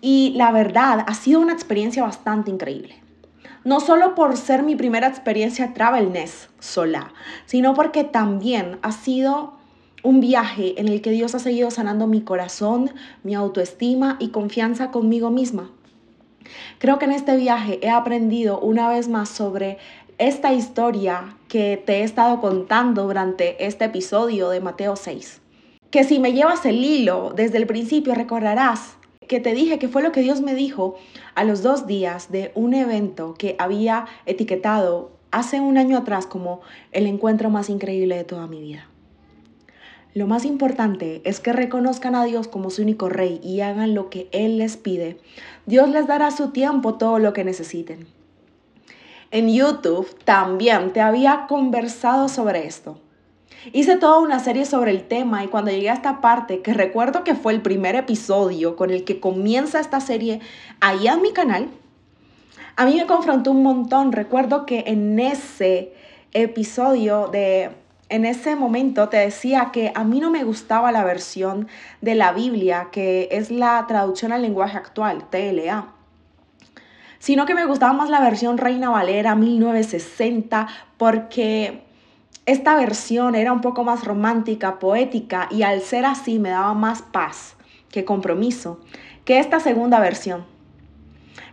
[0.00, 2.96] Y la verdad, ha sido una experiencia bastante increíble.
[3.64, 7.12] No solo por ser mi primera experiencia travelness sola,
[7.46, 9.54] sino porque también ha sido
[10.02, 12.90] un viaje en el que Dios ha seguido sanando mi corazón,
[13.22, 15.70] mi autoestima y confianza conmigo misma.
[16.78, 19.78] Creo que en este viaje he aprendido una vez más sobre
[20.18, 25.40] esta historia que te he estado contando durante este episodio de Mateo 6.
[25.90, 28.96] Que si me llevas el hilo desde el principio recordarás
[29.28, 30.96] que te dije que fue lo que Dios me dijo
[31.34, 36.60] a los dos días de un evento que había etiquetado hace un año atrás como
[36.92, 38.91] el encuentro más increíble de toda mi vida.
[40.14, 44.10] Lo más importante es que reconozcan a Dios como su único rey y hagan lo
[44.10, 45.18] que Él les pide.
[45.64, 48.06] Dios les dará a su tiempo todo lo que necesiten.
[49.30, 53.00] En YouTube también te había conversado sobre esto.
[53.72, 57.24] Hice toda una serie sobre el tema y cuando llegué a esta parte, que recuerdo
[57.24, 60.40] que fue el primer episodio con el que comienza esta serie
[60.80, 61.68] ahí en mi canal,
[62.76, 64.12] a mí me confrontó un montón.
[64.12, 65.94] Recuerdo que en ese
[66.32, 67.70] episodio de
[68.12, 71.66] en ese momento te decía que a mí no me gustaba la versión
[72.02, 75.86] de la Biblia, que es la traducción al lenguaje actual, TLA,
[77.18, 81.84] sino que me gustaba más la versión Reina Valera 1960, porque
[82.44, 87.00] esta versión era un poco más romántica, poética, y al ser así me daba más
[87.00, 87.56] paz
[87.90, 88.78] que compromiso
[89.24, 90.51] que esta segunda versión.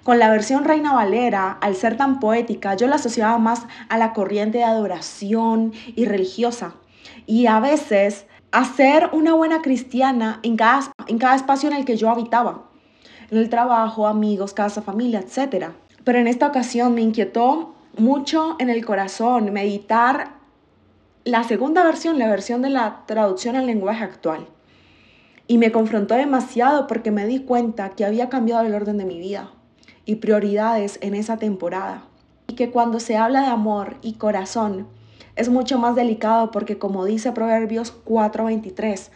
[0.09, 4.11] Con la versión Reina Valera, al ser tan poética, yo la asociaba más a la
[4.11, 6.73] corriente de adoración y religiosa.
[7.27, 11.85] Y a veces a ser una buena cristiana en cada, en cada espacio en el
[11.85, 12.71] que yo habitaba.
[13.29, 15.67] En el trabajo, amigos, casa, familia, etc.
[16.03, 20.37] Pero en esta ocasión me inquietó mucho en el corazón meditar
[21.23, 24.47] la segunda versión, la versión de la traducción al lenguaje actual.
[25.45, 29.19] Y me confrontó demasiado porque me di cuenta que había cambiado el orden de mi
[29.19, 29.51] vida
[30.09, 32.03] y prioridades en esa temporada.
[32.47, 34.87] Y que cuando se habla de amor y corazón
[35.35, 39.11] es mucho más delicado porque como dice Proverbios 4:23,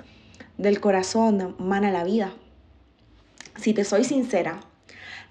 [0.60, 2.32] del corazón mana la vida.
[3.56, 4.60] Si te soy sincera,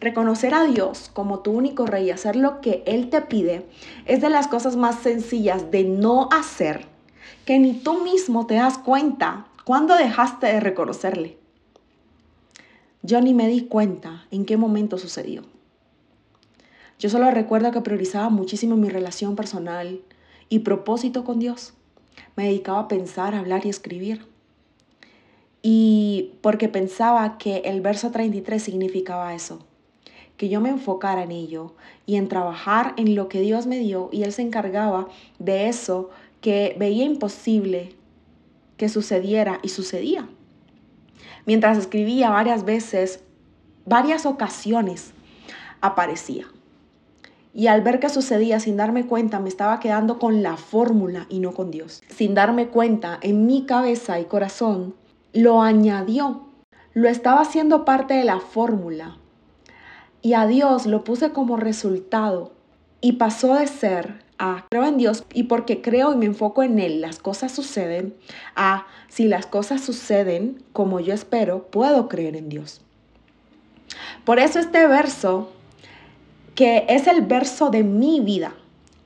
[0.00, 3.64] reconocer a Dios como tu único rey y hacer lo que Él te pide
[4.04, 6.86] es de las cosas más sencillas de no hacer
[7.44, 11.38] que ni tú mismo te das cuenta cuando dejaste de reconocerle.
[13.02, 15.51] Yo ni me di cuenta en qué momento sucedió.
[17.02, 20.00] Yo solo recuerdo que priorizaba muchísimo mi relación personal
[20.48, 21.74] y propósito con Dios.
[22.36, 24.24] Me dedicaba a pensar, hablar y escribir.
[25.62, 29.66] Y porque pensaba que el verso 33 significaba eso,
[30.36, 31.74] que yo me enfocara en ello
[32.06, 35.08] y en trabajar en lo que Dios me dio y Él se encargaba
[35.40, 36.10] de eso
[36.40, 37.96] que veía imposible
[38.76, 40.28] que sucediera y sucedía.
[41.46, 43.24] Mientras escribía varias veces,
[43.86, 45.10] varias ocasiones
[45.80, 46.46] aparecía.
[47.54, 51.40] Y al ver que sucedía sin darme cuenta, me estaba quedando con la fórmula y
[51.40, 52.02] no con Dios.
[52.08, 54.94] Sin darme cuenta, en mi cabeza y corazón,
[55.32, 56.46] lo añadió.
[56.94, 59.18] Lo estaba haciendo parte de la fórmula.
[60.22, 62.52] Y a Dios lo puse como resultado.
[63.00, 66.80] Y pasó de ser a creo en Dios y porque creo y me enfoco en
[66.80, 68.16] Él, las cosas suceden,
[68.56, 72.80] a si las cosas suceden como yo espero, puedo creer en Dios.
[74.24, 75.52] Por eso este verso
[76.54, 78.54] que es el verso de mi vida.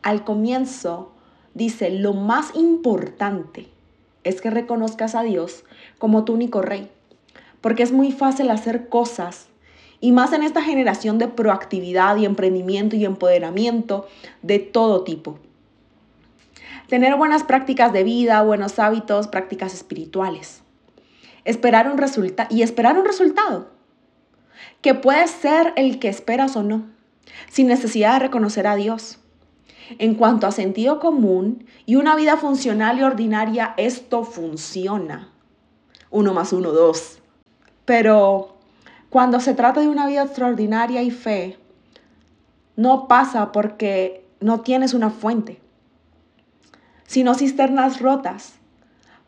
[0.03, 1.13] Al comienzo
[1.55, 3.69] dice, lo más importante
[4.25, 5.65] es que reconozcas a Dios
[5.99, 6.91] como tu único rey.
[7.63, 9.49] porque es muy fácil hacer cosas
[10.01, 14.07] y más en esta generación de proactividad y emprendimiento y empoderamiento
[14.43, 15.41] de todo tipo.
[16.89, 20.63] Tener buenas prácticas de vida, buenos hábitos, prácticas espirituales.
[21.45, 23.69] Esperar un resultado y esperar un resultado
[24.81, 26.85] que puede ser el que esperas o no,
[27.51, 29.19] sin necesidad de reconocer a Dios.
[29.99, 35.31] En cuanto a sentido común y una vida funcional y ordinaria, esto funciona.
[36.11, 37.19] Uno más uno, dos.
[37.85, 38.57] Pero
[39.11, 41.59] cuando se trata de una vida extraordinaria y fe,
[42.75, 45.61] no pasa porque no tienes una fuente
[47.07, 48.55] sino cisternas rotas.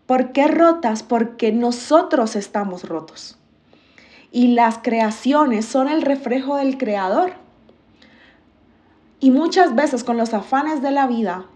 [0.07, 1.03] ¿Por qué rotas?
[1.03, 3.39] Porque nosotros estamos rotos.
[4.31, 7.33] Y las creaciones son el reflejo del Creador.
[9.21, 11.47] Y muchas veces con los afanes de la vida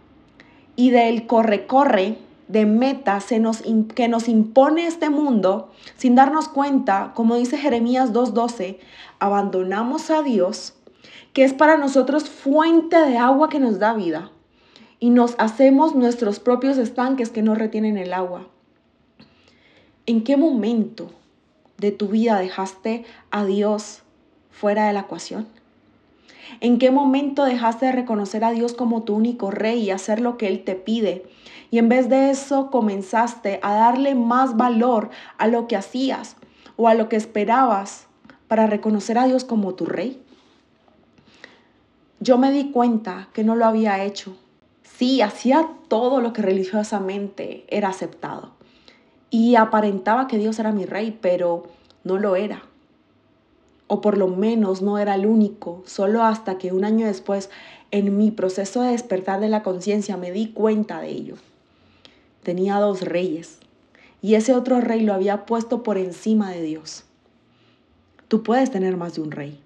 [0.75, 7.57] y del corre-corre de metas que nos impone este mundo, sin darnos cuenta, como dice
[7.57, 8.79] Jeremías 2.12,
[9.21, 10.75] abandonamos a Dios,
[11.33, 14.31] que es para nosotros fuente de agua que nos da vida
[15.01, 18.49] y nos hacemos nuestros propios estanques que no retienen el agua.
[20.07, 21.11] ¿En qué momento
[21.79, 24.03] de tu vida dejaste a Dios
[24.51, 25.47] fuera de la ecuación?
[26.61, 30.37] ¿En qué momento dejaste de reconocer a Dios como tu único rey y hacer lo
[30.37, 31.25] que Él te pide?
[31.71, 36.37] Y en vez de eso comenzaste a darle más valor a lo que hacías
[36.77, 38.07] o a lo que esperabas
[38.49, 40.23] para reconocer a Dios como tu rey.
[42.21, 44.37] Yo me di cuenta que no lo había hecho
[45.03, 48.53] Sí, hacía todo lo que religiosamente era aceptado.
[49.31, 51.65] Y aparentaba que Dios era mi rey, pero
[52.05, 52.63] no lo era.
[53.95, 57.51] O por lo menos no era el único, solo hasta que un año después,
[57.91, 61.35] en mi proceso de despertar de la conciencia, me di cuenta de ello.
[62.43, 63.59] Tenía dos reyes
[64.23, 67.05] y ese otro rey lo había puesto por encima de Dios.
[68.29, 69.61] Tú puedes tener más de un rey,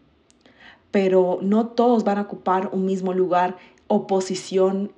[0.91, 4.91] pero no todos van a ocupar un mismo lugar o posición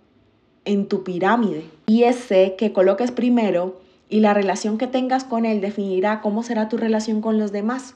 [0.65, 1.67] en tu pirámide.
[1.87, 6.71] Y ese que coloques primero y la relación que tengas con él definirá cómo será
[6.71, 7.95] tu relación con los demás.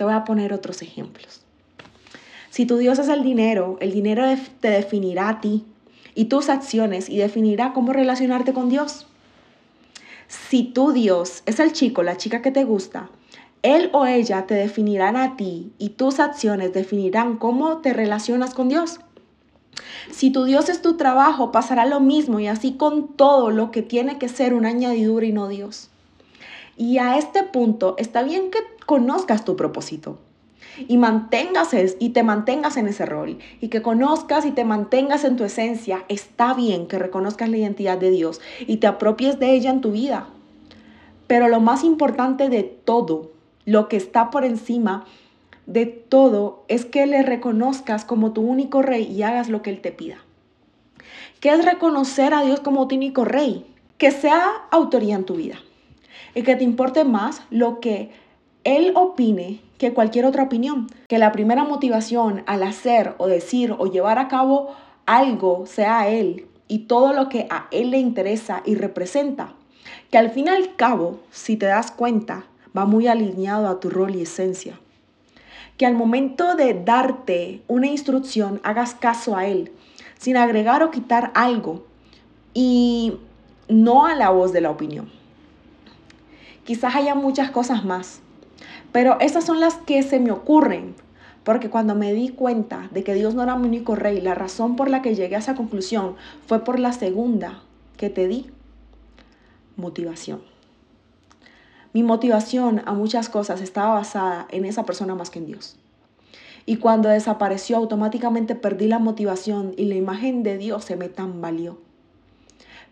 [0.00, 1.42] Te voy a poner otros ejemplos.
[2.48, 4.24] Si tu Dios es el dinero, el dinero
[4.60, 5.66] te definirá a ti
[6.14, 9.06] y tus acciones y definirá cómo relacionarte con Dios.
[10.26, 13.10] Si tu Dios es el chico, la chica que te gusta,
[13.60, 18.70] él o ella te definirán a ti y tus acciones definirán cómo te relacionas con
[18.70, 19.00] Dios.
[20.10, 23.82] Si tu Dios es tu trabajo, pasará lo mismo y así con todo lo que
[23.82, 25.89] tiene que ser una añadidura y no Dios.
[26.80, 30.16] Y a este punto está bien que conozcas tu propósito
[30.88, 35.36] y mantengas y te mantengas en ese rol y que conozcas y te mantengas en
[35.36, 36.06] tu esencia.
[36.08, 39.92] Está bien que reconozcas la identidad de Dios y te apropies de ella en tu
[39.92, 40.28] vida.
[41.26, 43.30] Pero lo más importante de todo,
[43.66, 45.04] lo que está por encima
[45.66, 49.82] de todo es que le reconozcas como tu único rey y hagas lo que Él
[49.82, 50.16] te pida.
[51.40, 53.66] ¿Qué es reconocer a Dios como tu único rey?
[53.98, 55.58] Que sea autoría en tu vida
[56.34, 58.10] y que te importe más lo que
[58.64, 60.88] Él opine que cualquier otra opinión.
[61.08, 64.74] Que la primera motivación al hacer o decir o llevar a cabo
[65.06, 69.54] algo sea Él y todo lo que a Él le interesa y representa.
[70.10, 72.44] Que al fin y al cabo, si te das cuenta,
[72.76, 74.78] va muy alineado a tu rol y esencia
[75.80, 79.72] que al momento de darte una instrucción hagas caso a él,
[80.18, 81.86] sin agregar o quitar algo
[82.52, 83.14] y
[83.66, 85.10] no a la voz de la opinión.
[86.70, 88.20] Quizás haya muchas cosas más,
[88.92, 90.94] pero esas son las que se me ocurren,
[91.42, 94.76] porque cuando me di cuenta de que Dios no era mi único rey, la razón
[94.76, 96.14] por la que llegué a esa conclusión
[96.46, 97.64] fue por la segunda
[97.96, 98.52] que te di,
[99.74, 100.42] motivación.
[101.92, 105.76] Mi motivación a muchas cosas estaba basada en esa persona más que en Dios.
[106.66, 111.80] Y cuando desapareció automáticamente perdí la motivación y la imagen de Dios se me tambaleó.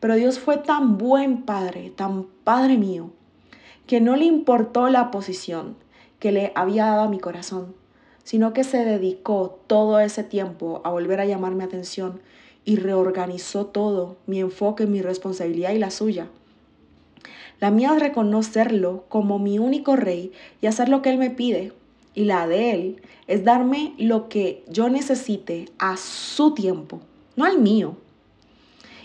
[0.00, 3.12] Pero Dios fue tan buen padre, tan padre mío,
[3.88, 5.74] que no le importó la posición
[6.20, 7.74] que le había dado a mi corazón,
[8.22, 12.20] sino que se dedicó todo ese tiempo a volver a llamar mi atención
[12.64, 16.28] y reorganizó todo, mi enfoque, mi responsabilidad y la suya
[17.60, 21.72] la mía es reconocerlo como mi único rey y hacer lo que Él me pide.
[22.14, 27.00] Y la de Él es darme lo que yo necesite a su tiempo,
[27.36, 27.96] no al mío.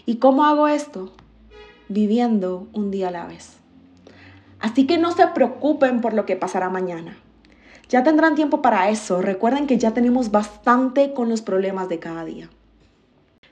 [0.06, 1.12] ¿Y cómo hago esto?
[1.90, 3.63] Viviendo un día a la vez.
[4.64, 7.18] Así que no se preocupen por lo que pasará mañana.
[7.90, 9.22] Ya tendrán tiempo para eso.
[9.22, 12.50] Recuerden que ya tenemos bastante con los problemas de cada día.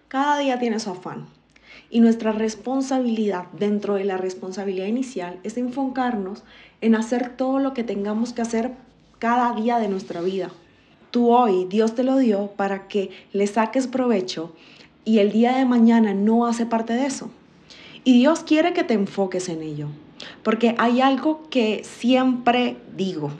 [0.08, 1.26] Cada día tiene su afán.
[1.90, 6.46] Y nuestra responsabilidad dentro de la responsabilidad inicial es enfocarnos
[6.80, 8.72] en hacer todo lo que tengamos que hacer
[9.20, 10.50] cada día de nuestra vida.
[11.12, 14.56] Tú hoy, Dios te lo dio para que le saques provecho
[15.04, 17.30] y el día de mañana no hace parte de eso.
[18.06, 19.90] Y Dios quiere que te enfoques en ello,
[20.44, 23.32] porque hay algo que siempre digo,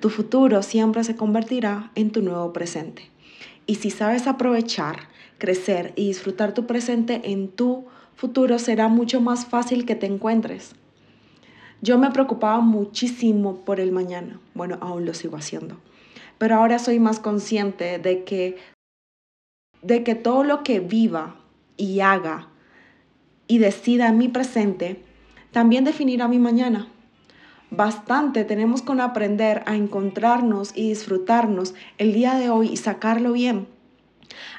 [0.00, 3.10] tu futuro siempre se convertirá en tu nuevo presente.
[3.66, 5.08] Y si sabes aprovechar,
[5.38, 10.74] crecer y disfrutar tu presente en tu futuro, será mucho más fácil que te encuentres.
[11.80, 14.40] Yo me preocupaba muchísimo por el mañana.
[14.54, 15.76] Bueno, aún lo sigo haciendo.
[16.38, 18.56] Pero ahora soy más consciente de que,
[19.82, 21.36] de que todo lo que viva
[21.76, 22.48] y haga
[23.46, 25.03] y decida en mi presente,
[25.54, 26.88] también definirá mi mañana.
[27.70, 33.68] Bastante tenemos con aprender a encontrarnos y disfrutarnos el día de hoy y sacarlo bien.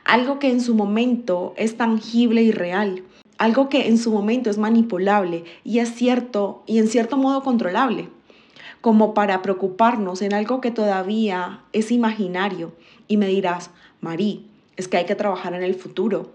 [0.05, 3.03] Algo que en su momento es tangible y real.
[3.37, 8.07] Algo que en su momento es manipulable y es cierto y en cierto modo controlable.
[8.79, 12.71] Como para preocuparnos en algo que todavía es imaginario.
[13.09, 13.69] Y me dirás,
[13.99, 16.31] Marí, es que hay que trabajar en el futuro.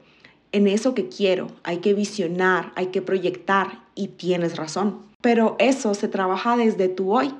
[0.52, 4.98] En eso que quiero, hay que visionar, hay que proyectar y tienes razón.
[5.20, 7.32] Pero eso se trabaja desde tu hoy,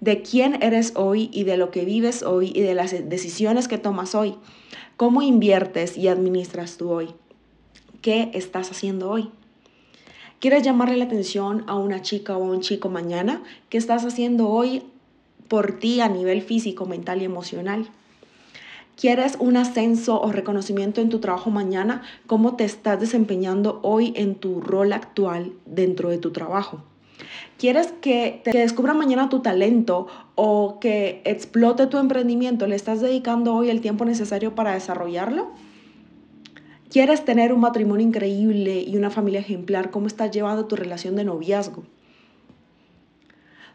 [0.00, 3.78] de quién eres hoy y de lo que vives hoy y de las decisiones que
[3.78, 4.36] tomas hoy.
[4.96, 7.08] ¿Cómo inviertes y administras tú hoy?
[8.00, 9.30] ¿Qué estás haciendo hoy?
[10.40, 13.42] ¿Quieres llamarle la atención a una chica o a un chico mañana?
[13.68, 14.82] ¿Qué estás haciendo hoy
[15.48, 17.88] por ti a nivel físico, mental y emocional?
[18.96, 22.02] ¿Quieres un ascenso o reconocimiento en tu trabajo mañana?
[22.26, 26.82] ¿Cómo te estás desempeñando hoy en tu rol actual dentro de tu trabajo?
[27.58, 32.66] ¿Quieres que te descubra mañana tu talento o que explote tu emprendimiento?
[32.66, 35.48] ¿Le estás dedicando hoy el tiempo necesario para desarrollarlo?
[36.90, 39.90] ¿Quieres tener un matrimonio increíble y una familia ejemplar?
[39.90, 41.84] ¿Cómo estás llevando tu relación de noviazgo?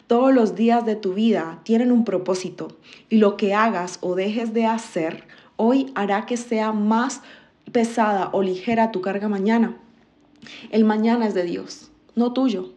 [0.07, 2.77] Todos los días de tu vida tienen un propósito
[3.09, 5.25] y lo que hagas o dejes de hacer
[5.57, 7.21] hoy hará que sea más
[7.73, 9.77] pesada o ligera tu carga mañana.
[10.71, 12.71] El mañana es de Dios, no tuyo.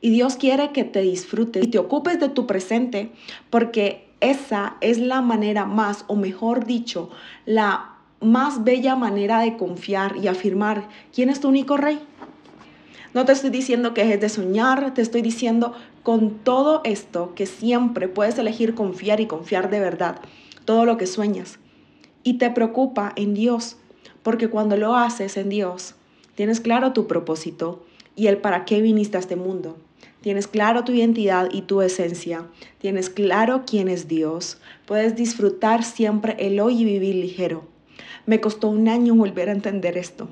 [0.00, 3.10] Y Dios quiere que te disfrutes y te ocupes de tu presente
[3.50, 7.10] porque esa es la manera más, o mejor dicho,
[7.44, 11.98] la más bella manera de confiar y afirmar quién es tu único rey.
[13.14, 17.44] No te estoy diciendo que dejes de soñar, te estoy diciendo con todo esto que
[17.44, 20.20] siempre puedes elegir confiar y confiar de verdad
[20.64, 21.58] todo lo que sueñas.
[22.22, 23.76] Y te preocupa en Dios,
[24.22, 25.94] porque cuando lo haces en Dios,
[26.36, 27.84] tienes claro tu propósito
[28.16, 29.76] y el para qué viniste a este mundo.
[30.22, 32.46] Tienes claro tu identidad y tu esencia.
[32.78, 34.58] Tienes claro quién es Dios.
[34.86, 37.64] Puedes disfrutar siempre el hoy y vivir ligero.
[38.24, 40.28] Me costó un año volver a entender esto.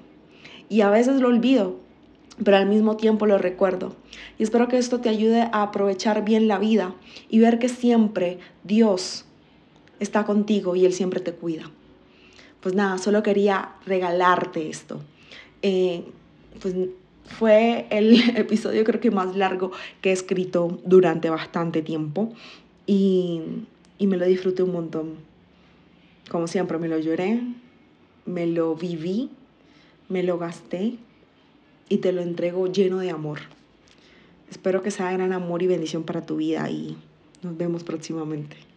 [0.68, 1.80] Y a veces lo olvido,
[2.44, 3.94] pero al mismo tiempo lo recuerdo.
[4.38, 6.94] Y espero que esto te ayude a aprovechar bien la vida
[7.28, 9.24] y ver que siempre Dios
[9.98, 11.70] está contigo y Él siempre te cuida.
[12.60, 15.00] Pues nada, solo quería regalarte esto.
[15.62, 16.04] Eh,
[16.60, 16.74] pues
[17.24, 22.32] fue el episodio creo que más largo que he escrito durante bastante tiempo
[22.86, 23.42] y,
[23.98, 25.14] y me lo disfruté un montón.
[26.30, 27.42] Como siempre, me lo lloré,
[28.24, 29.30] me lo viví,
[30.08, 30.96] me lo gasté
[31.90, 33.40] y te lo entrego lleno de amor.
[34.50, 36.96] Espero que sea gran amor y bendición para tu vida y
[37.42, 38.69] nos vemos próximamente.